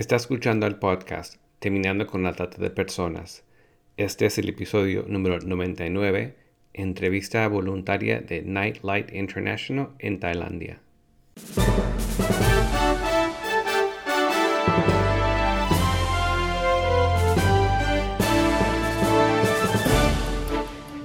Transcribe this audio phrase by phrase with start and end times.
[0.00, 3.44] Está escuchando el podcast Terminando con la Trata de Personas.
[3.98, 6.36] Este es el episodio número 99,
[6.72, 10.80] entrevista voluntaria de Nightlight International en Tailandia.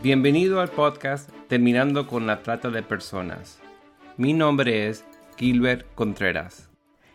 [0.02, 3.60] Bienvenido al podcast Terminando con la Trata de Personas.
[4.16, 5.04] Mi nombre es
[5.36, 6.70] Gilbert Contreras.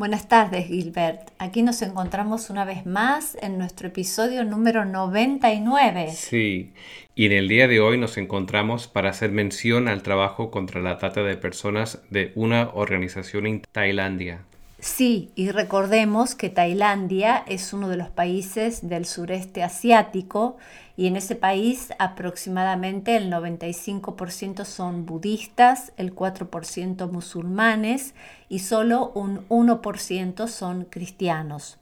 [0.00, 1.28] Buenas tardes, Gilbert.
[1.36, 6.12] Aquí nos encontramos una vez más en nuestro episodio número 99.
[6.14, 6.72] Sí,
[7.14, 10.96] y en el día de hoy nos encontramos para hacer mención al trabajo contra la
[10.96, 14.46] trata de personas de una organización en Tailandia.
[14.80, 20.56] Sí, y recordemos que Tailandia es uno de los países del sureste asiático
[20.96, 28.14] y en ese país aproximadamente el 95% son budistas, el 4% musulmanes
[28.48, 31.76] y solo un 1% son cristianos.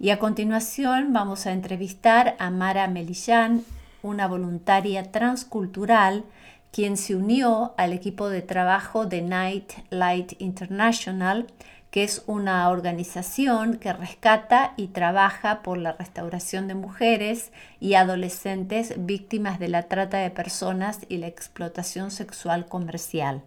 [0.00, 3.62] Y a continuación vamos a entrevistar a Mara Melillán,
[4.02, 6.24] una voluntaria transcultural
[6.72, 11.46] quien se unió al equipo de trabajo de Night Light International
[11.94, 18.94] que es una organización que rescata y trabaja por la restauración de mujeres y adolescentes
[18.98, 23.42] víctimas de la trata de personas y la explotación sexual comercial.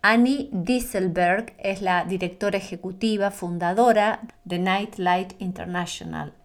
[0.00, 6.37] Annie Dieselberg es la directora ejecutiva fundadora de Nightlight International.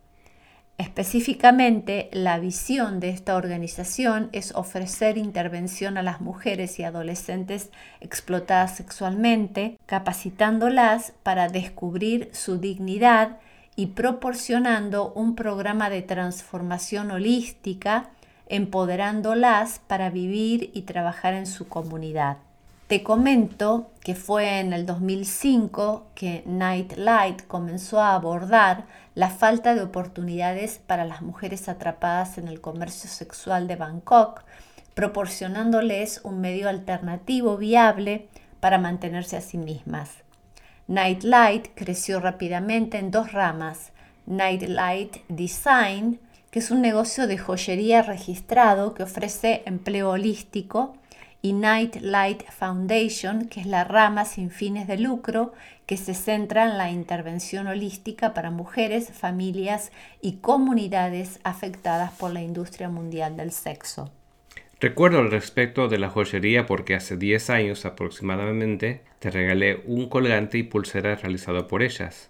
[0.79, 7.69] Específicamente, la visión de esta organización es ofrecer intervención a las mujeres y adolescentes
[8.02, 13.38] explotadas sexualmente, capacitándolas para descubrir su dignidad
[13.75, 18.09] y proporcionando un programa de transformación holística,
[18.47, 22.38] empoderándolas para vivir y trabajar en su comunidad.
[22.88, 28.85] Te comento que fue en el 2005 que Nightlight comenzó a abordar
[29.16, 34.44] la falta de oportunidades para las mujeres atrapadas en el comercio sexual de Bangkok,
[34.95, 38.27] proporcionándoles un medio alternativo viable
[38.59, 40.09] para mantenerse a sí mismas.
[40.88, 43.94] Nightlight creció rápidamente en dos ramas.
[44.25, 46.19] Nightlight Design,
[46.51, 50.97] que es un negocio de joyería registrado que ofrece empleo holístico,
[51.46, 55.52] y Night Light Foundation, que es la rama sin fines de lucro
[55.86, 62.42] que se centra en la intervención holística para mujeres, familias y comunidades afectadas por la
[62.42, 64.09] industria mundial del sexo.
[64.80, 70.58] Recuerdo al respecto de la joyería porque hace 10 años aproximadamente te regalé un colgante
[70.58, 72.30] y pulsera realizado por ellas.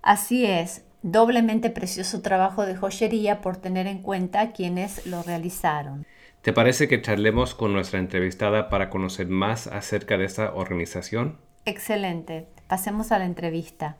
[0.00, 6.06] Así es, doblemente precioso trabajo de joyería por tener en cuenta quienes lo realizaron.
[6.42, 11.40] ¿Te parece que charlemos con nuestra entrevistada para conocer más acerca de esta organización?
[11.64, 12.46] Excelente.
[12.68, 13.96] Pasemos a la entrevista.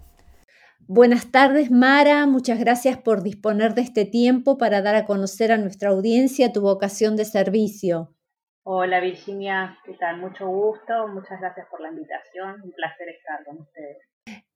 [0.86, 2.26] Buenas tardes, Mara.
[2.26, 6.62] Muchas gracias por disponer de este tiempo para dar a conocer a nuestra audiencia tu
[6.62, 8.14] vocación de servicio.
[8.62, 9.76] Hola, Virginia.
[9.84, 10.18] ¿Qué tal?
[10.18, 11.08] Mucho gusto.
[11.08, 12.62] Muchas gracias por la invitación.
[12.62, 13.98] Un placer estar con ustedes.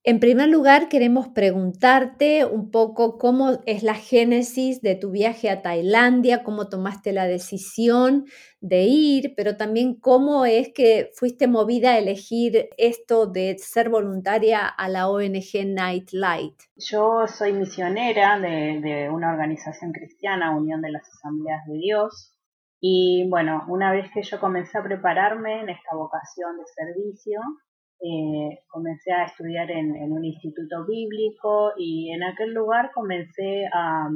[0.05, 5.63] En primer lugar, queremos preguntarte un poco cómo es la génesis de tu viaje a
[5.63, 8.25] Tailandia, cómo tomaste la decisión
[8.61, 14.67] de ir, pero también cómo es que fuiste movida a elegir esto de ser voluntaria
[14.67, 16.61] a la ONG Nightlight.
[16.75, 22.33] Yo soy misionera de, de una organización cristiana, Unión de las Asambleas de Dios,
[22.81, 27.41] y bueno, una vez que yo comencé a prepararme en esta vocación de servicio,
[28.05, 34.09] eh, comencé a estudiar en, un instituto bíblico y en aquel lugar comencé a,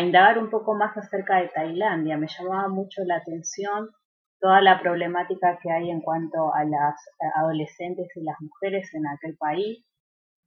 [0.00, 2.18] indagar un poco más acerca de Tailandia.
[2.18, 3.90] Me llamaba mucho la atención
[4.38, 6.94] toda la problemática que hay en cuanto a las
[7.36, 9.84] adolescentes y las mujeres en aquel país.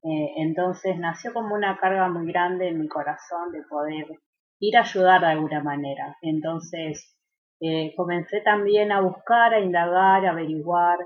[0.03, 4.05] Eh, entonces nació como una carga muy grande en mi corazón de poder
[4.59, 6.15] ir a ayudar de alguna manera.
[6.21, 7.17] Entonces
[7.59, 10.99] eh, comencé también a buscar, a indagar, a averiguar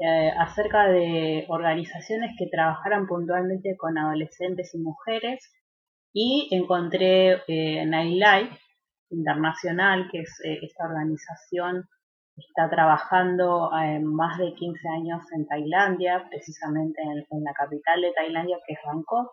[0.00, 5.52] eh, acerca de organizaciones que trabajaran puntualmente con adolescentes y mujeres
[6.12, 8.58] y encontré eh, Nightlife
[9.10, 11.88] Internacional, que es eh, esta organización
[12.34, 18.12] que está trabajando eh, más de 15 años en Tailandia, precisamente en, la capital de
[18.12, 19.32] Tailandia, que es Bangkok.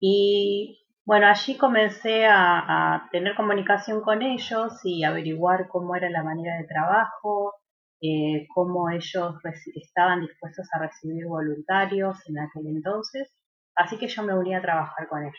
[0.00, 6.22] Y bueno, allí comencé a, a tener comunicación con ellos y averiguar cómo era la
[6.22, 7.54] manera de trabajo,
[8.02, 9.34] eh, cómo ellos
[9.74, 13.30] estaban dispuestos a recibir voluntarios en aquel entonces.
[13.76, 15.38] Así que yo me uní a trabajar con ellos.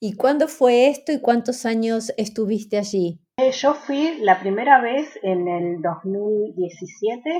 [0.00, 3.20] ¿Y cuándo fue esto y cuántos años estuviste allí?
[3.36, 7.30] Eh, yo fui la primera vez en el 2017.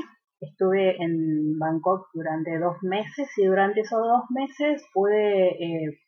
[0.40, 6.00] Estuve en Bangkok durante dos meses y durante esos dos meses pude, eh,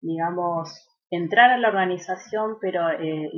[0.00, 3.30] digamos, entrar a la organización, pero eh,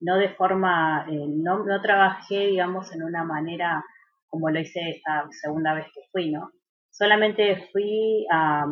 [0.00, 3.84] no de forma, no, no trabajé, digamos, en una manera
[4.28, 6.50] como lo hice esta segunda vez que fui, ¿no?
[6.90, 8.64] Solamente fui a,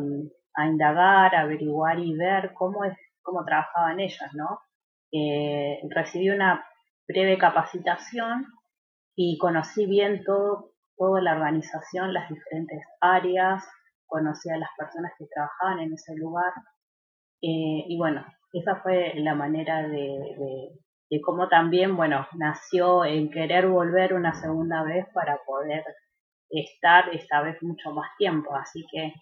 [0.54, 4.60] a indagar, averiguar y ver cómo, es, cómo trabajaban ellas, ¿no?
[5.12, 6.64] Eh, recibí una
[7.06, 8.46] breve capacitación
[9.16, 13.64] y conocí bien todo, toda la organización, las diferentes áreas,
[14.06, 16.52] conocí a las personas que trabajaban en ese lugar
[17.42, 20.70] eh, y bueno, esa fue la manera de,
[21.22, 25.84] cómo también, bueno, nació en querer volver una segunda vez para poder
[26.50, 28.54] estar esta vez mucho más tiempo.
[28.54, 29.12] Así que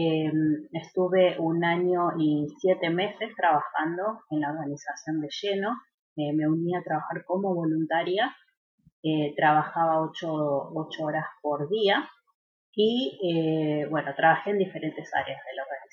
[0.00, 5.70] Em, estuve un año y siete meses trabajando en la organización de lleno.
[6.16, 8.32] Eh, me uní a trabajar como voluntaria.
[9.02, 10.32] Eh, trabajaba ocho,
[11.02, 12.08] horas por día
[12.74, 15.87] y eh, bueno, trabajé en diferentes áreas de la organización.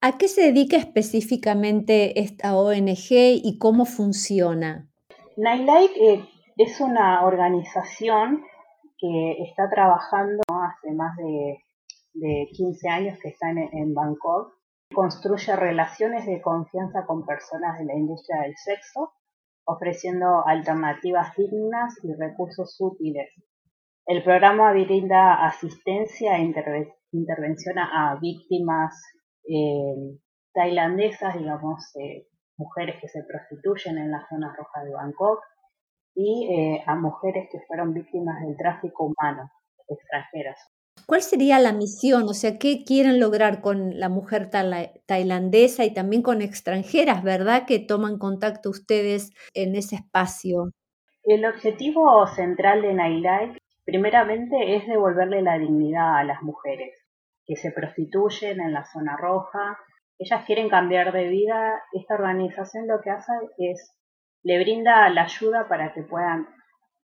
[0.00, 4.88] ¿A qué se dedica específicamente esta ONG y cómo funciona?
[5.36, 5.90] Nightlight
[6.56, 8.44] es una organización
[8.98, 11.58] que está trabajando hace más de
[12.18, 14.54] de 15 años que está en, Bangkok.
[14.92, 19.12] Construye relaciones de confianza con personas de la industria del sexo,
[19.64, 23.28] ofreciendo alternativas dignas y recursos útiles.
[24.06, 26.52] El programa brinda asistencia e
[27.12, 28.94] intervención a, víctimas
[29.48, 30.18] eh,
[30.52, 35.40] tailandesas, digamos, eh, mujeres que se prostituyen en la zona roja de Bangkok,
[36.14, 39.50] y eh, a mujeres que fueron víctimas del tráfico humano
[39.88, 40.58] extranjeras.
[41.06, 42.24] ¿Cuál sería la misión?
[42.24, 47.66] O sea, ¿qué quieren lograr con la mujer tailandesa y también con extranjeras, verdad?
[47.66, 50.72] Que toman contacto ustedes en ese espacio.
[51.22, 56.97] El objetivo central de Nailai, primeramente, es devolverle la dignidad a las mujeres
[57.48, 59.78] que se prostituyen en la zona roja.
[60.18, 61.82] Ellas quieren cambiar de vida.
[61.92, 63.96] Esta organización lo que hace es
[64.42, 66.46] le brinda la ayuda para que puedan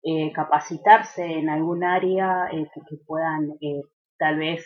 [0.03, 3.81] eh, capacitarse en algún área, eh, que, puedan eh,
[4.19, 4.63] tal vez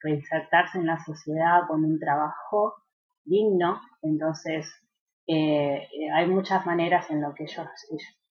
[0.00, 2.74] reinsertarse en la sociedad con un trabajo
[3.24, 3.80] digno.
[4.02, 4.68] Entonces,
[5.28, 7.68] hay muchas maneras en lo que ellos,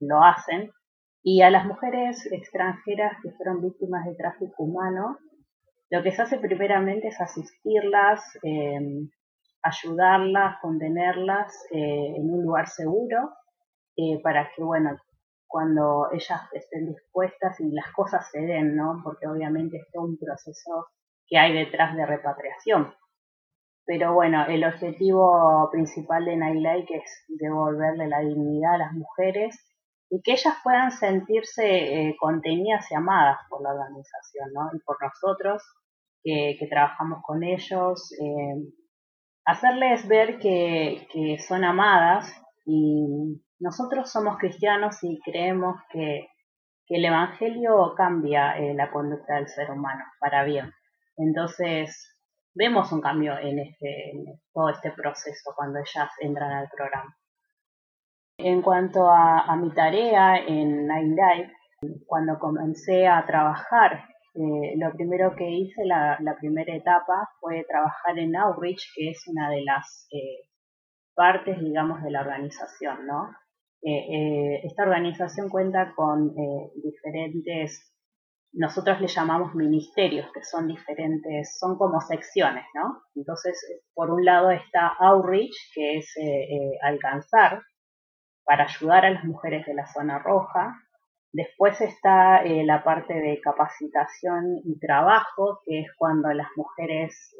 [0.00, 0.72] lo hacen.
[1.22, 5.18] Y a las mujeres extranjeras que fueron víctimas de tráfico humano,
[5.90, 8.22] lo que se hace primeramente es asistirlas,
[9.62, 13.30] ayudarlas, contenerlas en un lugar seguro,
[14.22, 14.96] para que, bueno,
[15.50, 19.00] cuando ellas estén dispuestas y las cosas se den, ¿no?
[19.02, 20.86] Porque obviamente es todo un proceso
[21.26, 22.94] que hay detrás de repatriación.
[23.84, 29.58] Pero bueno, el objetivo principal de Nightlight es devolverle la dignidad a las mujeres
[30.08, 34.70] y que ellas puedan sentirse eh, contenidas y amadas por la organización, ¿no?
[34.72, 35.62] Y por nosotros
[36.22, 38.54] que, trabajamos con ellos, eh,
[39.44, 42.32] hacerles ver que, que son amadas
[42.64, 46.26] y nosotros somos cristianos y creemos que,
[46.92, 50.72] el Evangelio cambia eh, la conducta del ser humano para bien.
[51.16, 52.20] Entonces,
[52.52, 54.12] vemos un cambio en, este,
[54.52, 57.16] todo este proceso cuando ellas entran al programa.
[58.38, 61.52] En cuanto a, mi tarea en Nine Life,
[62.06, 68.36] cuando comencé a trabajar, eh, lo primero que hice, la, primera etapa, fue trabajar en
[68.36, 70.48] Outreach, que es una de las eh,
[71.14, 73.30] partes, digamos, de la organización, ¿no?
[73.82, 76.34] Eh, esta organización cuenta con
[76.82, 77.92] diferentes,
[78.52, 83.02] nosotros le llamamos ministerios, que son diferentes, son como secciones, ¿no?
[83.14, 86.14] Entonces, por un lado está Outreach, que es
[86.82, 87.62] alcanzar
[88.44, 90.74] para ayudar a las mujeres de la zona roja.
[91.32, 97.34] Después está la parte de capacitación y trabajo, que es cuando las mujeres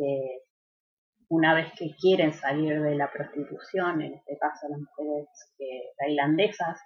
[1.31, 5.29] una vez que quieren salir de la prostitución, en este caso las mujeres
[5.61, 6.81] eh, tailandesas,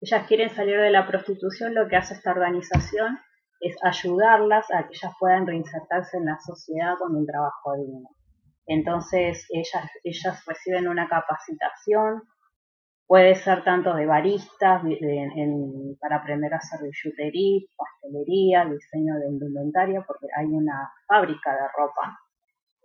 [0.00, 3.18] ellas quieren salir de la prostitución, lo que hace esta organización
[3.60, 8.08] es ayudarlas a que ellas puedan reinsertarse en la sociedad con un trabajo digno.
[8.66, 12.22] Entonces ellas, ellas reciben una capacitación,
[13.10, 14.82] puede ser tanto de baristas,
[16.00, 22.20] para aprender a hacer billutería, pastelería, diseño de indumentaria, porque hay una fábrica de ropa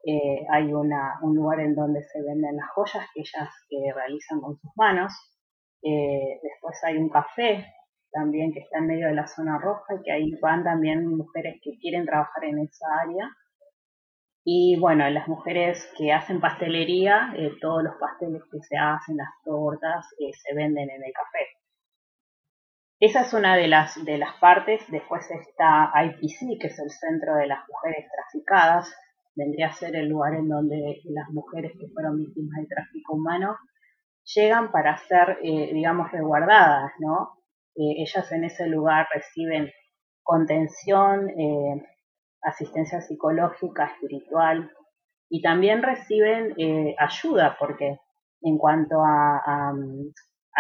[0.08, 3.50] eh, hay una, un lugar en donde se venden las joyas que ellas
[3.96, 5.14] realizan con sus manos.
[5.84, 7.66] Eh, después hay un café
[8.12, 11.60] también que está en medio de la zona roja y que ahí van también mujeres
[11.62, 13.30] que quieren trabajar en esa área.
[14.46, 19.30] Y bueno, las mujeres que hacen pastelería, eh, todos los pasteles que se hacen, las
[19.44, 21.48] tortas, eh, se venden en el café.
[23.00, 24.82] Esa es una de las, de las partes.
[24.90, 28.96] Después está IPC, que es el Centro de las Mujeres Traficadas.
[29.36, 33.58] Vendría a ser el lugar en donde las mujeres que fueron víctimas de tráfico humano
[34.34, 37.36] llegan para ser, eh, digamos, resguardadas, ¿no?
[37.76, 39.70] Eh, ellas en ese lugar reciben
[40.24, 41.86] contención, eh,
[42.46, 44.72] asistencia psicológica, espiritual
[45.30, 46.56] y también reciben
[47.00, 47.98] ayuda porque
[48.42, 49.74] en cuanto a,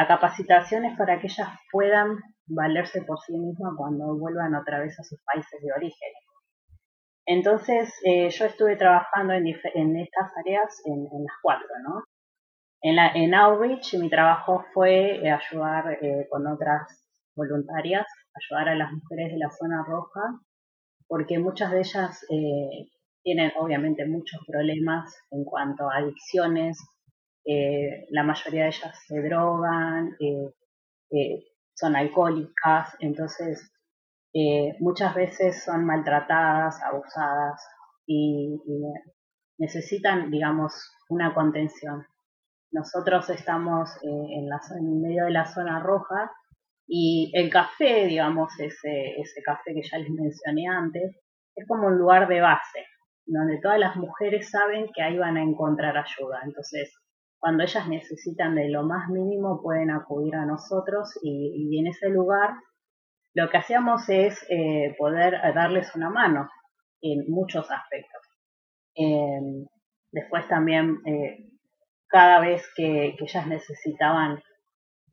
[0.07, 5.19] capacitaciones para que ellas puedan valerse por sí mismas cuando vuelvan otra vez a sus
[5.23, 6.09] países de origen.
[7.25, 12.03] Entonces, yo estuve trabajando en, estas áreas en, las cuatro, ¿no?
[12.81, 17.03] En, la, Outreach mi trabajo fue eh, ayudar eh, con otras
[17.35, 20.21] voluntarias, ayudar a las mujeres de la zona roja,
[21.07, 22.89] porque muchas de ellas eh,
[23.23, 26.79] tienen obviamente muchos problemas en cuanto a adicciones,
[28.09, 30.17] la mayoría de ellas se drogan,
[31.75, 33.71] son alcohólicas, entonces
[34.79, 37.61] muchas veces son maltratadas, abusadas
[38.07, 38.81] y, y
[39.57, 40.73] necesitan, digamos,
[41.09, 42.05] una contención.
[42.71, 46.31] Nosotros estamos eh, en, la, en medio de la zona roja
[46.87, 51.15] y el café, digamos, ese, ese café que ya les mencioné antes,
[51.55, 52.85] es como un lugar de base,
[53.25, 56.41] donde todas las mujeres saben que ahí van a encontrar ayuda.
[56.43, 56.93] Entonces,
[57.39, 62.51] cuando ellas necesitan de lo más mínimo, pueden acudir a nosotros y, en ese lugar
[63.33, 66.49] lo que hacíamos es eh, poder darles una mano
[67.01, 68.21] en muchos aspectos.
[68.95, 69.65] Eh,
[70.11, 71.01] después también
[72.15, 74.41] cada vez que, ellas necesitaban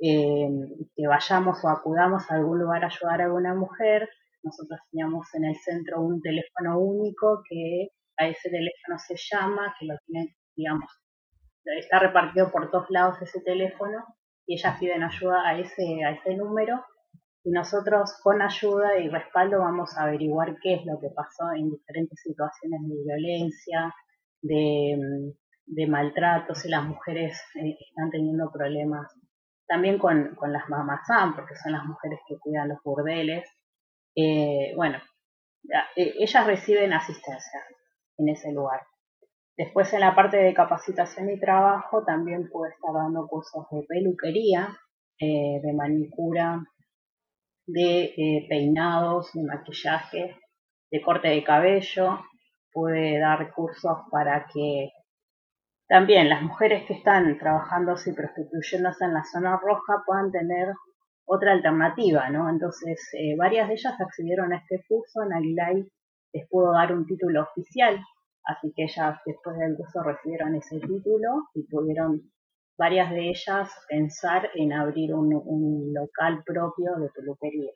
[0.04, 0.49] eh,
[0.97, 4.09] que vayamos o acudamos a algún lugar a ayudar a alguna mujer,
[4.42, 9.87] nosotros teníamos en el centro un teléfono único que a ese teléfono se llama, que
[9.87, 10.90] lo tienen, digamos,
[11.78, 14.04] está repartido por todos lados ese teléfono
[14.44, 16.85] y ellas piden ayuda a ese, a ese número
[17.44, 21.71] y nosotros con ayuda y respaldo vamos a averiguar qué es lo que pasó en
[21.71, 23.94] diferentes situaciones de violencia,
[24.40, 25.32] de,
[25.66, 29.12] de maltrato, si las mujeres eh, están teniendo problemas
[29.73, 33.49] también con, las mamazán, porque son las mujeres que cuidan los burdeles.
[34.14, 34.99] Eh, bueno,
[35.97, 37.59] eh, ellas reciben asistencia
[38.19, 38.83] en ese lugar.
[39.57, 44.76] Después en la parte de capacitación y trabajo también pude estar dando cursos de peluquería,
[45.19, 46.62] de manicura,
[47.67, 50.37] de peinados, de maquillaje,
[50.91, 52.21] de corte de cabello.
[52.73, 54.91] Pude dar cursos para que
[55.93, 60.73] también las mujeres que están trabajando y prostituyéndose en la zona roja puedan tener
[61.27, 62.49] otra alternativa, ¿no?
[62.49, 65.87] Entonces, eh, varias de ellas accedieron a este curso, en Aguilay
[66.33, 68.03] les pudo dar un título oficial,
[68.47, 72.23] así que ellas después del curso recibieron ese título y pudieron
[72.79, 77.73] varias de ellas pensar en abrir un, un local propio de peluquería.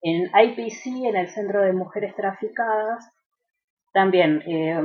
[0.00, 3.06] En IPC, en el Centro de Mujeres Traficadas,
[3.96, 4.78] también eh,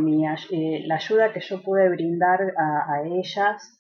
[0.52, 3.78] eh, la ayuda que yo pude brindar a, ellas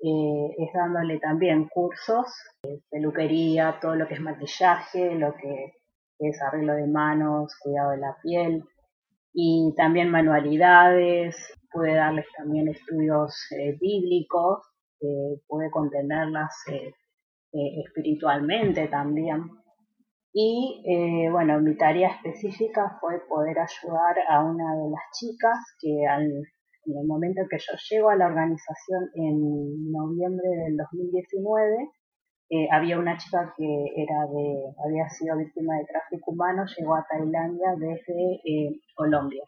[0.00, 2.28] eh, es dándole también cursos,
[2.88, 5.72] peluquería, todo lo que es maquillaje, lo que
[6.20, 8.62] es arreglo de manos, cuidado de la piel
[9.34, 11.34] y también manualidades,
[11.72, 13.34] pude darles también estudios
[13.80, 14.62] bíblicos,
[15.48, 16.54] pude contenerlas
[17.52, 19.50] espiritualmente también.
[20.32, 26.04] Y eh, bueno, mi tarea específica fue poder ayudar a una de las chicas que
[26.04, 26.44] en
[26.96, 31.90] el momento que yo llego a la organización en noviembre del 2019,
[32.50, 37.06] eh, había una chica que era de, había sido víctima de tráfico humano, llegó a
[37.06, 39.44] Tailandia desde eh, Colombia.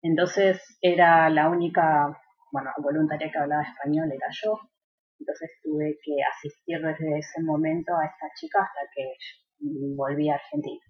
[0.00, 2.18] Entonces era la única,
[2.50, 4.58] bueno, voluntaria que hablaba español era yo.
[5.20, 9.12] Entonces tuve que asistir desde ese momento a esta chica hasta que
[9.96, 10.80] volví a Argentina.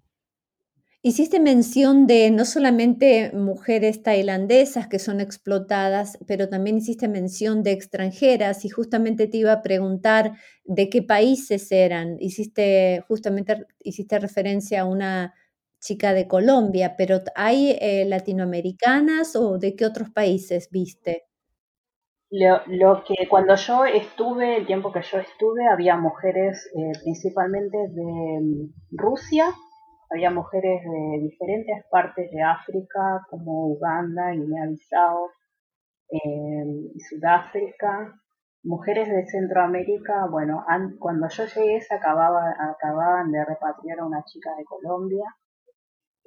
[1.05, 7.73] Hiciste mención de no solamente mujeres tailandesas que son explotadas, pero también hiciste mención de
[7.73, 12.17] extranjeras y justamente te iba a preguntar de qué países eran.
[12.21, 15.35] Hiciste justamente hiciste referencia a una
[15.81, 21.25] chica de Colombia, pero ¿hay eh, latinoamericanas o de qué otros países viste?
[22.34, 28.40] Lo, que cuando yo estuve, el tiempo que yo estuve, había mujeres eh, principalmente de
[28.40, 29.52] mm, Rusia,
[30.10, 35.28] había mujeres de diferentes partes de África, como Uganda, Guinea-Bissau,
[36.08, 36.64] eh,
[37.10, 38.14] Sudáfrica,
[38.62, 40.64] mujeres de Centroamérica, bueno,
[40.98, 45.24] cuando yo llegué se acababa, acababan de repatriar a una chica de Colombia,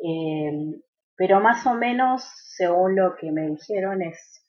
[0.04, 0.82] eh,
[1.16, 2.24] pero más o menos,
[2.56, 4.45] según lo que me dijeron, es,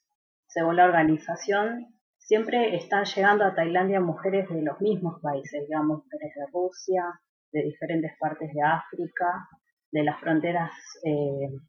[0.57, 1.85] según la organización,
[2.17, 7.03] siempre están llegando a Tailandia mujeres de los mismos países, digamos, mujeres de Rusia,
[7.51, 9.47] de diferentes partes de África,
[9.91, 10.71] de las fronteras
[11.05, 11.59] eh,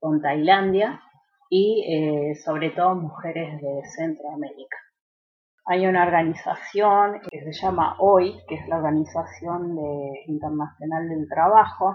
[0.00, 1.00] con Tailandia
[1.48, 4.78] y eh, sobre todo mujeres de Centroamérica.
[5.66, 9.76] Hay una organización que se llama OI, que es la Organización
[10.26, 11.94] Internacional del Trabajo.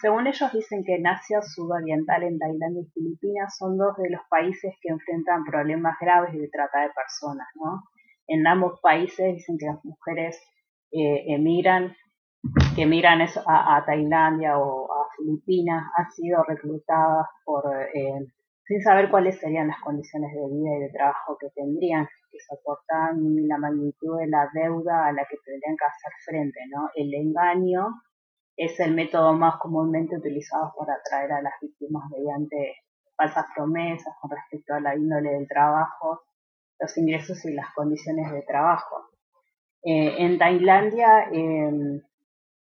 [0.00, 4.22] Según ellos dicen que en Asia Sudoriental, en Tailandia y Filipinas son dos de los
[4.28, 7.46] países que enfrentan problemas graves de trata de personas.
[8.26, 10.40] En ambos países dicen que las mujeres
[10.90, 11.94] eh, emigran
[12.76, 18.26] que miran a, a, Tailandia o a Filipinas han sido reclutadas por eh,
[18.66, 23.16] sin saber cuáles serían las condiciones de vida y de trabajo que tendrían que soportar
[23.16, 26.88] ni la magnitud de la deuda a la que tendrían que hacer frente, ¿no?
[26.94, 27.88] El engaño
[28.56, 32.76] es el método más comúnmente utilizado para atraer a las víctimas mediante
[33.16, 36.22] falsas promesas con respecto a la índole del trabajo,
[36.78, 39.10] los ingresos y las condiciones de trabajo.
[39.82, 42.00] Eh, en Tailandia, eh,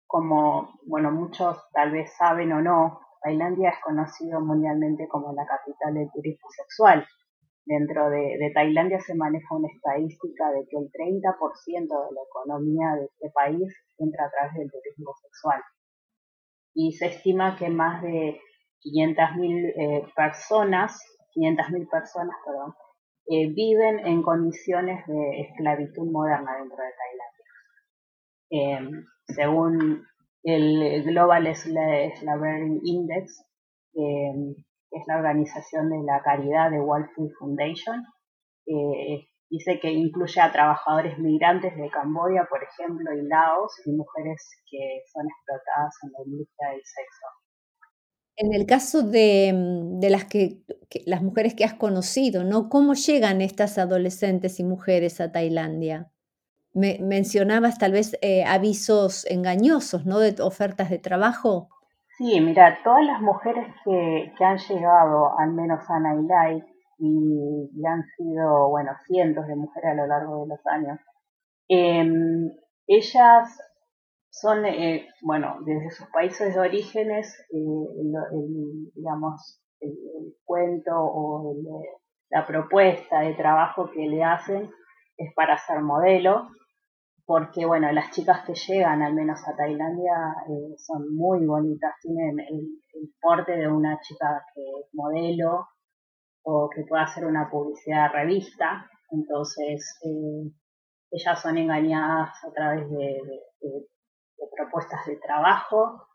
[0.07, 5.93] como bueno muchos tal vez saben o no, Tailandia es conocido mundialmente como la capital
[5.93, 7.05] del turismo sexual.
[7.65, 13.05] Dentro de, Tailandia se maneja una estadística de que el 30% de la economía de
[13.05, 15.61] este país entra a través del turismo sexual.
[16.73, 18.39] Y se estima que más de
[18.83, 21.01] 500.000 eh, personas,
[21.35, 22.73] 500.000 personas, perdón,
[23.27, 26.91] eh, viven en condiciones de esclavitud moderna dentro de
[28.49, 28.91] Tailandia.
[28.91, 30.05] Em, según
[30.43, 33.45] el Global Slavery Index,
[33.93, 34.31] que
[34.91, 38.03] es la organización de la caridad de World Food Foundation,
[39.49, 45.03] dice que incluye a trabajadores migrantes de Camboya, por ejemplo, y Laos, y mujeres que
[45.11, 47.25] son explotadas en la industria del sexo.
[48.41, 49.51] En el caso de,
[50.09, 50.61] las, que,
[51.05, 52.69] las mujeres que has conocido, ¿no?
[52.69, 56.09] ¿Cómo llegan estas adolescentes y mujeres a Tailandia?
[56.73, 60.19] Me, mencionabas tal vez eh, avisos engañosos, ¿no?
[60.19, 61.67] De ofertas de trabajo.
[62.19, 66.65] Sí, mira, todas las mujeres que, han llegado, al menos a Nailai,
[66.99, 70.99] y, han sido, bueno, cientos de mujeres a lo largo de los años,
[71.67, 72.51] em,
[72.87, 73.57] ellas
[74.29, 79.93] son, eh, bueno, desde sus países de orígenes, eh, digamos, el,
[80.45, 81.55] cuento o
[82.29, 84.69] la propuesta de trabajo que le hacen
[85.17, 86.49] es para ser modelo,
[87.25, 92.39] porque bueno, las chicas que llegan al menos a Tailandia eh, son muy bonitas, tienen
[92.39, 92.79] el,
[93.21, 95.67] porte de una chica que es modelo
[96.43, 100.51] o que puede hacer una publicidad de revista, entonces eh,
[101.11, 103.21] ellas son engañadas a través de,
[104.55, 106.07] propuestas de trabajo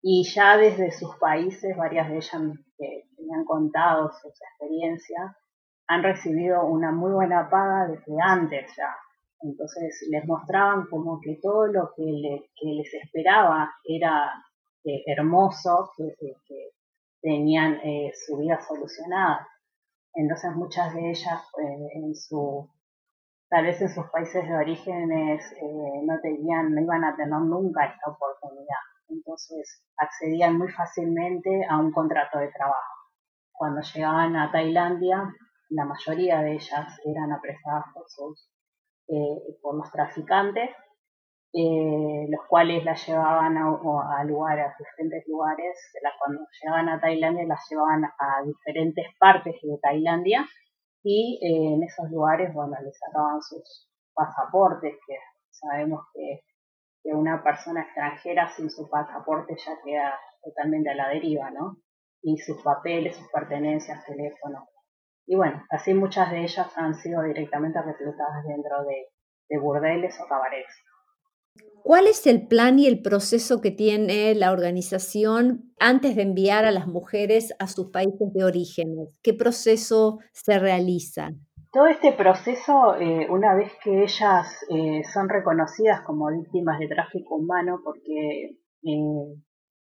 [0.00, 2.42] y ya desde sus países, varias de ellas
[2.76, 5.36] que me han contado sus experiencias,
[5.86, 8.96] han recibido una muy buena paga desde antes ya.
[9.42, 14.30] Entonces les mostraban como que todo lo que, les esperaba era
[14.84, 16.14] eh, hermoso, que,
[17.20, 19.46] tenían eh, su vida solucionada.
[20.14, 22.68] Entonces muchas de ellas eh, en su
[23.48, 25.44] tal vez en sus países de orígenes
[26.04, 28.80] no tenían, no iban a tener nunca esta oportunidad.
[29.08, 32.94] Entonces accedían muy fácilmente a un contrato de trabajo.
[33.52, 35.34] Cuando llegaban a Tailandia,
[35.68, 38.48] la mayoría de ellas eran apresadas por sus
[39.08, 40.70] eh, por los traficantes,
[41.52, 45.76] eh, los cuales las llevaban a, lugares, diferentes lugares.
[46.18, 50.46] cuando llegaban a Tailandia, las llevaban a diferentes partes de Tailandia
[51.02, 55.16] y eh, en esos lugares, bueno, les sacaban sus pasaportes, que
[55.50, 56.40] sabemos que,
[57.04, 61.78] una persona extranjera sin su pasaporte ya queda totalmente a la deriva, ¿no?
[62.22, 64.68] Y sus papeles, sus pertenencias, teléfono,
[65.26, 69.08] y bueno, así muchas de ellas han sido directamente reclutadas dentro de,
[69.58, 70.82] burdeles o cabarets.
[71.82, 76.70] ¿Cuál es el plan y el proceso que tiene la organización antes de enviar a
[76.70, 78.94] las mujeres a sus países de origen?
[79.22, 81.30] ¿Qué proceso se realiza?
[81.72, 87.36] Todo este proceso, eh, una vez que ellas eh, son reconocidas como víctimas de tráfico
[87.36, 89.34] humano, porque eh,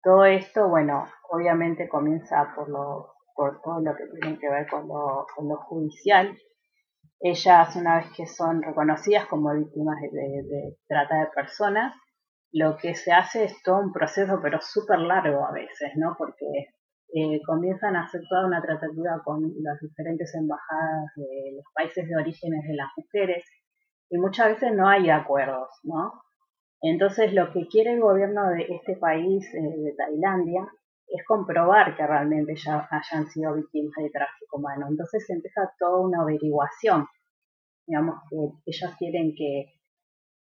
[0.01, 4.87] todo esto, bueno, obviamente comienza por lo por todo lo que tiene que ver con
[4.87, 6.35] lo, judicial.
[7.19, 11.95] Ellas, una vez que son reconocidas como víctimas de, trata de personas,
[12.51, 16.15] lo que se hace es todo un proceso, pero súper largo a veces, ¿no?
[16.17, 16.45] Porque
[17.13, 22.15] eh, comienzan a hacer toda una tratativa con las diferentes embajadas de los países de
[22.15, 23.43] orígenes de las mujeres,
[24.09, 26.13] y muchas veces no hay acuerdos, ¿no?
[26.81, 30.67] Entonces lo que quiere el gobierno de este país, eh, de Tailandia,
[31.07, 34.87] es comprobar que realmente ya hayan sido víctimas de tráfico humano.
[34.89, 37.07] Entonces empieza toda una averiguación.
[37.87, 39.73] Digamos que ellos quieren que,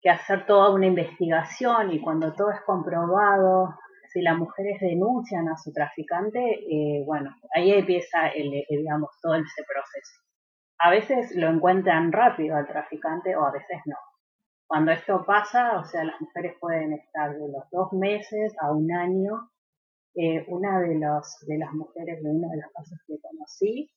[0.01, 3.75] que hacer toda una investigación y cuando todo es comprobado,
[4.13, 9.63] si las mujeres denuncian a su traficante, eh, bueno, ahí empieza el, digamos, todo ese
[9.69, 10.23] proceso.
[10.79, 13.97] A veces lo encuentran rápido al traficante o a veces no.
[14.67, 18.91] Cuando esto pasa, o sea, las mujeres pueden estar de los dos meses a un
[18.93, 19.51] año
[20.17, 23.91] eh, una de, los, de las mujeres de uno de los casos que conocí,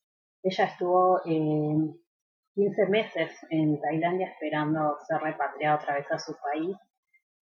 [0.44, 6.78] ella estuvo 15 meses en Tailandia esperando ser repatriada otra vez a su país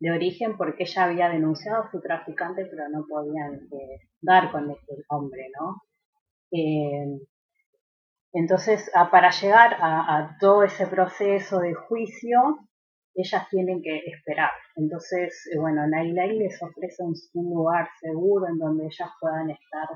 [0.01, 4.71] de origen porque ella había denunciado a su traficante pero no podían eh, dar con
[4.71, 5.83] este hombre, ¿no?
[6.51, 7.21] Eh,
[8.33, 12.69] entonces, para llegar a, todo ese proceso de juicio,
[13.15, 14.51] ellas tienen que esperar.
[14.77, 19.89] Entonces, eh, bueno, Nailai les ofrece un, lugar seguro en donde ellas puedan estar,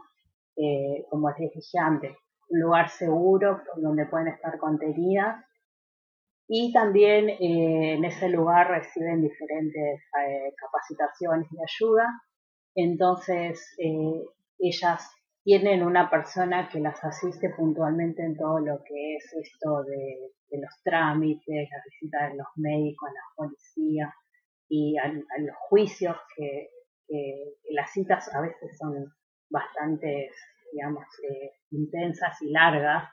[0.56, 2.16] eh, como les dije antes,
[2.48, 5.44] un lugar seguro donde pueden estar contenidas.
[6.46, 10.00] Y también eh, en ese lugar reciben diferentes
[10.56, 12.06] capacitaciones y ayuda.
[12.74, 13.76] Entonces,
[14.58, 15.10] ellas
[15.48, 20.82] tienen una persona que las asiste puntualmente en todo lo que es esto de, los
[20.84, 24.14] trámites, la visita de los médicos, a la policía
[24.68, 26.68] y a, los juicios que,
[27.70, 29.10] las citas a veces son
[29.48, 30.30] bastante,
[30.70, 33.08] digamos, eh, intensas y largas,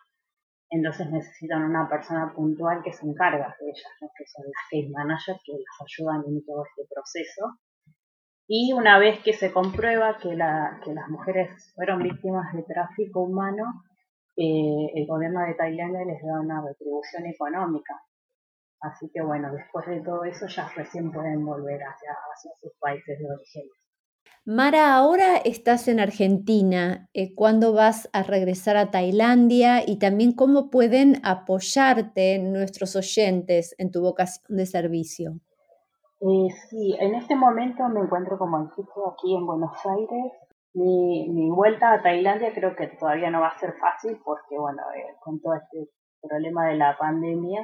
[0.69, 5.39] entonces necesitan una persona puntual que se encarga de ellas, que son las case managers
[5.45, 7.60] que las ayudan en todo este proceso
[8.48, 13.22] y una vez que se comprueba que, la, que las mujeres fueron víctimas de tráfico
[13.22, 13.84] humano,
[14.38, 18.00] eh, el gobierno de Tailandia les da una retribución económica.
[18.82, 23.18] Así que bueno, después de todo eso ya recién pueden volver hacia, hacia sus países
[23.18, 23.64] de origen.
[24.48, 27.10] Mara, ahora estás en Argentina.
[27.14, 29.84] Eh, ¿Cuándo vas a regresar a Tailandia?
[29.88, 35.40] Y también cómo pueden apoyarte nuestros oyentes en tu vocación de servicio.
[36.28, 40.34] Eh, sí, en este momento me encuentro como anfitrión aquí en Buenos Aires.
[40.74, 44.82] Mi, mi, vuelta a Tailandia creo que todavía no va a ser fácil porque, bueno,
[44.96, 47.62] eh, con todo este problema de la pandemia,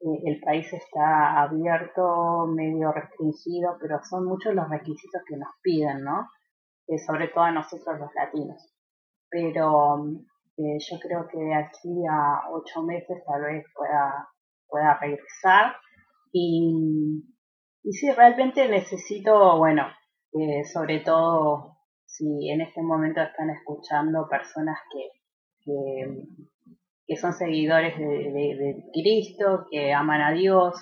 [0.00, 6.04] eh, el país está abierto, medio restringido, pero son muchos los requisitos que nos piden,
[6.04, 6.30] ¿no?
[6.88, 8.74] Eh, sobre todo a nosotros los latinos.
[9.28, 9.98] Pero
[10.56, 14.26] yo creo que de aquí a ocho meses tal vez pueda,
[14.68, 15.74] pueda regresar
[16.32, 17.33] y
[17.84, 19.86] y sí, realmente necesito, bueno,
[20.32, 25.10] eh, sobre todo si en este momento están escuchando personas que,
[27.06, 30.74] que, son seguidores de, Cristo, que aman a Dios,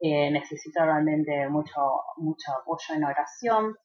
[0.00, 1.80] eh, necesito realmente mucho,
[2.16, 3.76] mucho apoyo en oración,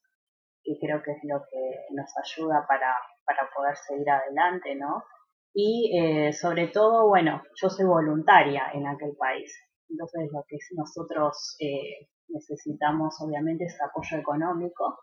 [0.62, 2.94] que creo que es lo que nos ayuda para,
[3.26, 5.04] para poder seguir adelante, ¿no?
[5.52, 9.54] Y eh, sobre todo, bueno, yo soy voluntaria en aquel país,
[9.90, 11.56] entonces lo que nosotros
[12.28, 14.98] necesitamos obviamente ese apoyo económico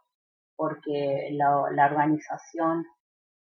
[0.62, 2.86] porque la, organización,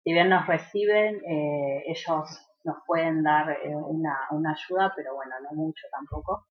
[0.03, 5.33] si bien nos reciben, eh, ellos nos pueden dar eh, una, una, ayuda, pero bueno,
[5.41, 6.45] no mucho tampoco.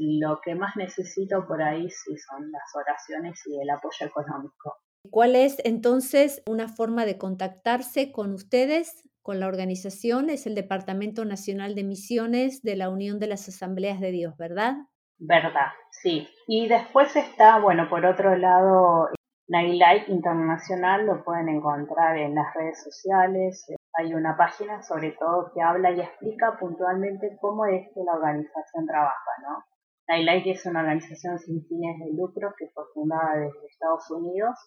[0.00, 4.76] Lo que más necesito por ahí sí son las oraciones y el apoyo económico.
[5.10, 10.30] ¿Cuál es entonces una forma de contactarse con ustedes, con la organización?
[10.30, 14.76] Es el Departamento Nacional de Misiones de la Unión de las Asambleas de Dios, ¿verdad?
[15.18, 16.28] Verdad, sí.
[16.46, 19.08] Y después está, bueno, por otro lado,
[19.48, 23.66] Nightlight Internacional lo pueden encontrar en las redes sociales.
[23.94, 28.86] Hay una página sobre todo que habla y explica puntualmente cómo es que la organización
[28.86, 29.64] trabaja, ¿no?
[30.08, 34.58] Nightlight es una organización sin fines de lucro que fue fundada desde Estados Unidos.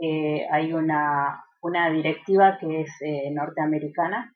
[0.00, 4.34] Eh, hay una, una directiva que es eh, norteamericana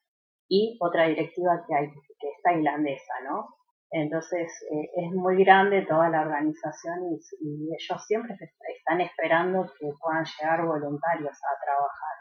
[0.48, 3.48] y otra directiva que, hay, que es tailandesa, ¿no?
[3.94, 8.36] Entonces eh, es muy grande toda la organización y, ellos siempre
[8.76, 12.14] están esperando que puedan llegar voluntarios a trabajar.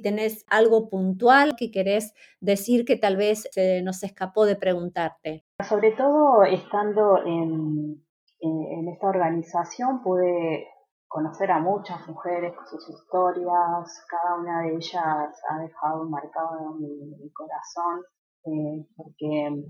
[0.00, 5.44] ¿Tenés algo puntual que querés decir que tal vez se nos escapó de preguntarte?
[5.68, 8.04] Sobre todo estando en,
[8.88, 10.68] esta organización pude
[11.08, 17.18] conocer a muchas mujeres con sus historias, cada una de ellas ha dejado marcado en
[17.18, 18.04] mi, corazón,
[18.44, 19.64] eh, porque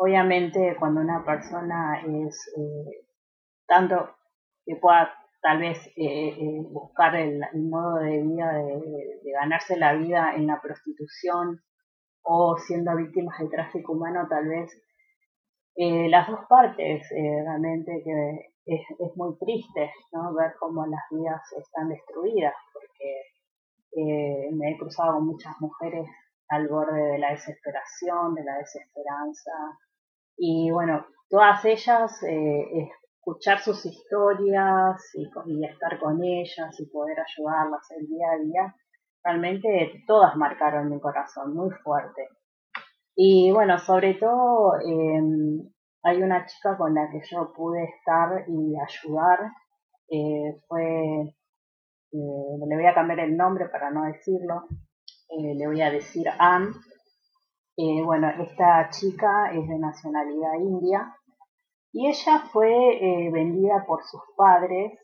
[0.00, 3.04] Obviamente cuando una persona es eh,
[3.66, 4.14] tanto
[4.64, 10.34] que pueda tal vez eh, eh, buscar el, modo de vida de, ganarse la vida
[10.36, 11.60] en la prostitución
[12.22, 14.70] o siendo víctimas del tráfico humano, tal vez
[15.74, 20.32] eh, las dos partes, eh, realmente que es, es, muy triste ¿no?
[20.32, 26.06] ver cómo las vidas están destruidas, porque me he cruzado con muchas mujeres
[26.50, 29.50] al borde de la desesperación, de la desesperanza,
[30.38, 38.06] y bueno, todas ellas, escuchar sus historias y, estar con ellas y poder ayudarlas el
[38.06, 38.76] día a día,
[39.22, 42.28] realmente todas marcaron mi corazón muy fuerte.
[43.14, 45.68] Y bueno, sobre todo em,
[46.02, 49.40] hay una chica con la que yo pude estar y ayudar.
[50.08, 51.22] Eh, fue,
[52.12, 54.68] eh, le voy a cambiar el nombre para no decirlo,
[55.28, 56.70] eh, le voy a decir Anne.
[58.04, 61.14] Bueno, esta chica es de nacionalidad india
[61.92, 64.98] y ella fue vendida por sus padres,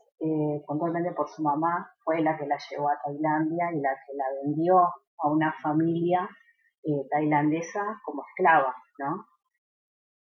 [0.67, 4.25] puntualmente por su mamá, fue la que la llevó a Tailandia y la que la
[4.43, 6.29] vendió a una familia
[6.87, 9.27] eh, tailandesa como esclava, ¿no?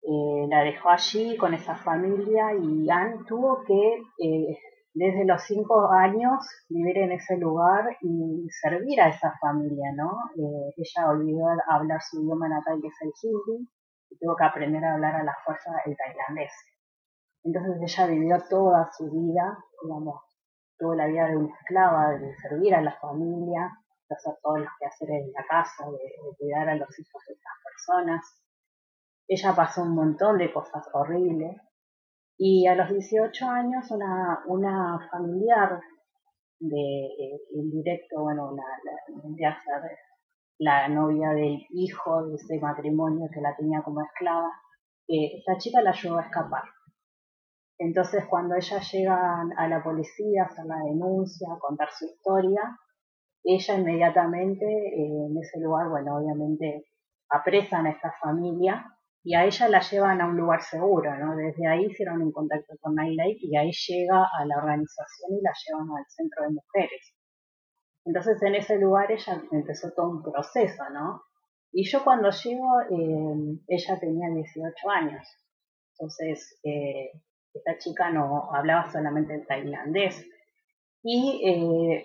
[0.03, 4.59] Eh, la dejó allí con esa familia y Anne tuvo que eh,
[4.93, 10.11] desde los cinco años vivir en ese lugar y servir a esa familia, ¿no?
[10.35, 13.67] ella olvidó hablar su idioma natal que es el hindi
[14.09, 16.51] y tuvo que aprender a hablar a la fuerza el tailandés.
[17.43, 20.21] Entonces ella vivió toda su vida, digamos,
[20.77, 23.71] toda la vida de una esclava, de servir a la familia,
[24.09, 28.21] hacer todos los hacer en la casa, de, cuidar a los hijos de estas personas.
[29.27, 31.59] Ella pasó un montón de cosas horribles
[32.45, 35.79] y a los 18 años una, una familiar
[36.59, 39.57] de eh, indirecto, bueno, la, la,
[40.59, 44.51] la novia del hijo de ese matrimonio que la tenía como esclava,
[45.07, 46.63] esta chica la ayudó a escapar.
[47.77, 52.77] Entonces cuando ella llega a la policía a hacer la denuncia, a contar su historia,
[53.41, 56.87] ella inmediatamente eh, en ese lugar, bueno, obviamente
[57.29, 58.92] apresan a esta familia
[59.23, 61.35] y a ella la llevan a un lugar seguro, ¿no?
[61.35, 65.53] Desde ahí hicieron un contacto con Nightlight y ahí llega a la organización y la
[65.65, 67.15] llevan al centro de mujeres.
[68.05, 71.23] Entonces en ese lugar ella empezó todo un proceso, ¿no?
[71.71, 75.27] Y yo cuando llego, eh, ella tenía 18 años.
[75.93, 77.11] Entonces, eh,
[77.53, 80.23] esta chica no hablaba solamente el tailandés.
[81.01, 82.03] Y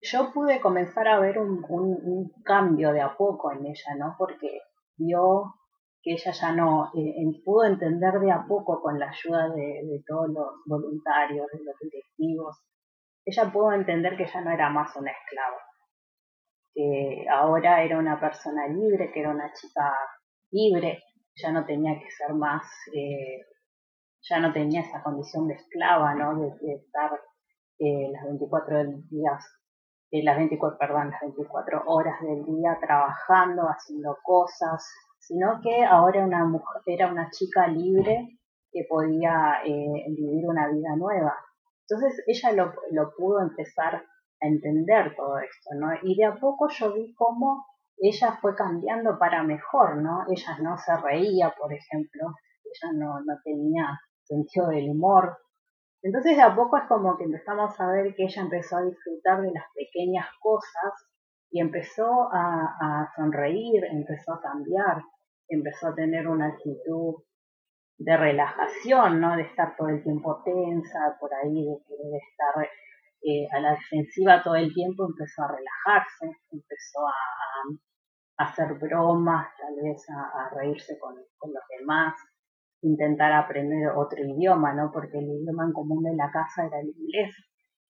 [0.00, 4.14] yo pude comenzar a ver un, un, cambio de a poco en ella, ¿no?
[4.18, 4.60] Porque
[4.96, 5.54] vio
[6.02, 10.28] que ella ya no eh, pudo entender de a poco con la ayuda de, todos
[10.28, 12.56] los voluntarios, de los directivos,
[13.24, 15.58] ella pudo entender que ya no era más una esclava,
[16.74, 19.92] que ahora era una persona libre, que era una chica
[20.50, 21.02] libre,
[21.34, 22.62] ya no tenía que ser más,
[22.94, 23.44] eh,
[24.22, 26.40] ya no tenía esa condición de esclava, ¿no?
[26.40, 27.12] De, estar
[27.78, 29.44] eh, las 24 días
[30.10, 34.82] eh, las 24, perdón, las 24 horas del día trabajando, haciendo cosas,
[35.18, 38.38] sino que ahora una mujer, era una chica libre
[38.70, 41.36] que podía eh, vivir una vida nueva.
[41.88, 45.88] Entonces ella lo, lo pudo empezar a entender todo esto, ¿no?
[46.02, 50.24] Y de a poco yo vi cómo ella fue cambiando para mejor, ¿no?
[50.28, 55.38] Ella no se reía, por ejemplo, ella no, no tenía sentido del humor,
[56.02, 59.42] entonces de a poco es como que empezamos a ver que ella empezó a disfrutar
[59.42, 60.92] de las pequeñas cosas
[61.50, 65.02] y empezó a, sonreír, empezó a cambiar,
[65.48, 67.14] empezó a tener una actitud
[67.98, 69.36] de relajación, ¿no?
[69.36, 72.68] De estar todo el tiempo tensa, por ahí, de querer estar
[73.22, 79.74] eh, a la defensiva todo el tiempo, empezó a relajarse, empezó a, hacer bromas, tal
[79.82, 82.14] vez a, reírse con los demás,
[82.82, 84.90] intentar aprender otro idioma, ¿no?
[84.92, 87.34] Porque el idioma en común de la casa era el inglés.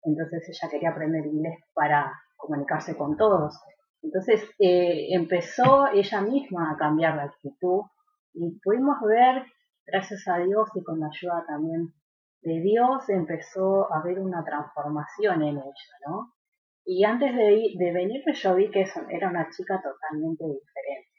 [0.02, 2.10] Entonces ella quería aprender inglés para
[2.40, 3.58] comunicarse con todos.
[4.02, 7.82] Entonces eh, empezó ella misma a cambiar la actitud
[8.32, 9.44] y pudimos ver,
[9.86, 11.92] gracias a Dios y con la ayuda también
[12.42, 16.32] de Dios, empezó a haber una transformación en ella, ¿no?
[16.84, 21.10] Y antes de, de venirme yo vi que era una chica totalmente diferente.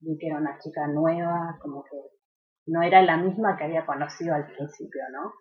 [0.00, 1.96] Vi que era una chica nueva, como que
[2.66, 5.32] no era la misma que había conocido al principio, ¿no?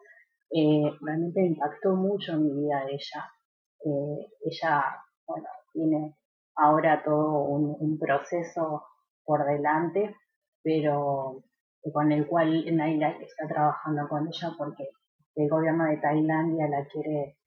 [0.50, 3.26] Eh, realmente impactó mucho en mi vida ella.
[3.84, 4.84] Eh, ella,
[5.28, 6.16] bueno, tiene
[6.56, 8.84] ahora todo un, proceso
[9.24, 10.16] por delante,
[10.63, 11.44] pero
[11.94, 14.90] con el cual Naila está trabajando con ella porque
[15.36, 17.38] el gobierno de Tailandia la quiere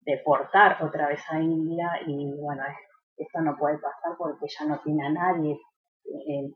[0.00, 2.62] deportar otra vez a India y bueno,
[3.16, 5.58] esto no puede pasar porque ella no tiene a nadie
[6.04, 6.54] en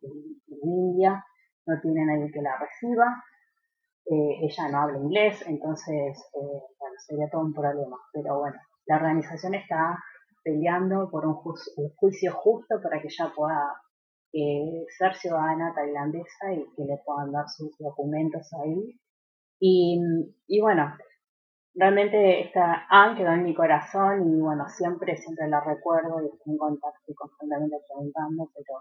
[0.62, 1.24] India
[1.68, 3.22] no tiene nadie que la reciba,
[4.06, 7.96] eh, ella no habla inglés, entonces, eh, bueno, sería todo un problema.
[8.12, 10.02] Pero bueno, la organización está
[10.48, 11.34] peleando por un,
[11.96, 13.82] juicio justo para que ella pueda
[14.32, 18.98] eh, ser ciudadana tailandesa y que le puedan dar sus documentos ahí.
[19.60, 20.96] Y, bueno,
[21.74, 26.52] realmente esta Anne quedó en mi corazón y bueno, siempre, siempre la recuerdo y estoy
[26.52, 28.78] en contacto y constantemente preguntando, pero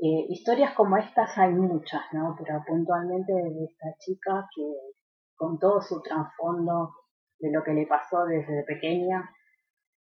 [0.00, 2.36] eh, historias como estas hay muchas, ¿no?
[2.38, 4.64] Pero puntualmente de esta chica que
[5.36, 6.94] con todo su trasfondo
[7.38, 9.30] de lo que le pasó desde pequeña,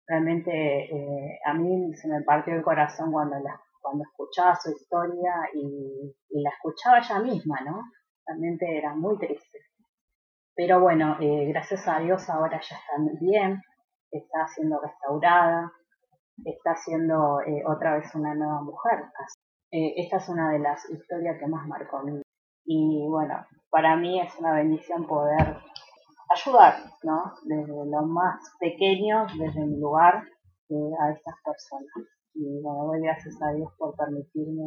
[0.07, 3.37] realmente eh, a mí se me partió el corazón cuando
[3.83, 7.83] cuando escuchaba su historia y, la escuchaba ella misma, ¿no?
[8.27, 9.59] Realmente era muy triste.
[10.55, 13.61] Pero bueno, eh, gracias a Dios ahora ya está bien,
[14.11, 15.73] está siendo restaurada,
[16.45, 19.05] está siendo eh, otra vez una nueva mujer.
[19.73, 22.23] Eh, esta es una de las historias que más marcó mí.
[22.65, 25.57] Y bueno, para mí es una bendición poder
[26.35, 27.35] ayudar, ¿no?
[27.45, 30.25] Desde lo más pequeño, desde mi lugar,
[31.01, 31.91] a estas personas.
[32.35, 34.63] Y bueno, doy gracias a Dios por permitirme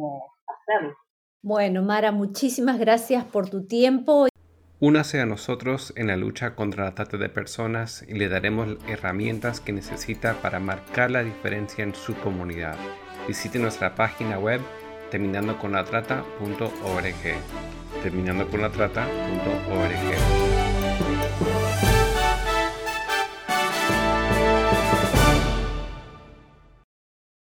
[0.46, 0.94] hacerlo.
[1.42, 4.28] Bueno, Mara, muchísimas gracias por tu tiempo.
[4.78, 9.60] Únase a nosotros en la lucha contra la trata de personas y le daremos herramientas
[9.60, 12.76] que necesita para marcar la diferencia en su comunidad.
[13.26, 14.60] Visite nuestra página web
[15.10, 18.02] terminandoconlatrata.org.
[18.02, 20.35] Terminandoconlatrata.org.